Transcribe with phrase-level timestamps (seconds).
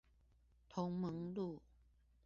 [0.67, 1.61] 同盟路